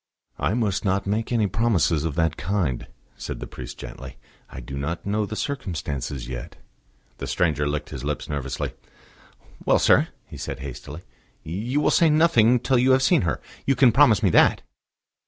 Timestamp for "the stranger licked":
7.19-7.91